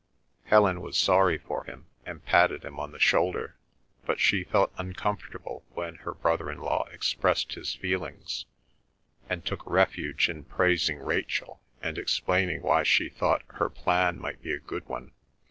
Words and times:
Helen 0.45 0.81
was 0.81 0.97
sorry 0.97 1.37
for 1.37 1.63
him, 1.65 1.85
and 2.07 2.25
patted 2.25 2.65
him 2.65 2.79
on 2.79 2.91
the 2.91 2.97
shoulder, 2.97 3.55
but 4.03 4.19
she 4.19 4.43
felt 4.43 4.73
uncomfortable 4.79 5.63
when 5.75 5.97
her 5.97 6.15
brother 6.15 6.49
in 6.51 6.57
law 6.59 6.85
expressed 6.91 7.53
his 7.53 7.75
feelings, 7.75 8.47
and 9.29 9.45
took 9.45 9.61
refuge 9.63 10.27
in 10.27 10.43
praising 10.43 10.97
Rachel, 10.97 11.61
and 11.83 11.99
explaining 11.99 12.63
why 12.63 12.81
she 12.81 13.09
thought 13.09 13.43
her 13.57 13.69
plan 13.69 14.19
might 14.19 14.41
be 14.41 14.53
a 14.53 14.59
good 14.59 14.87
one. 14.87 15.11